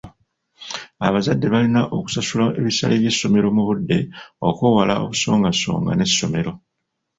[1.09, 3.99] Abazadde balina okusasula ebisale by'essomerro mu budde
[4.49, 6.51] okwewala obusongasonga n'essomero.